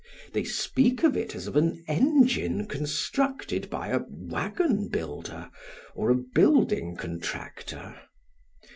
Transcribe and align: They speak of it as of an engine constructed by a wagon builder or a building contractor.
They 0.33 0.43
speak 0.45 1.03
of 1.03 1.15
it 1.15 1.35
as 1.35 1.45
of 1.45 1.55
an 1.55 1.83
engine 1.87 2.65
constructed 2.65 3.69
by 3.69 3.89
a 3.89 4.01
wagon 4.09 4.87
builder 4.87 5.51
or 5.93 6.09
a 6.09 6.15
building 6.15 6.95
contractor. 6.95 7.95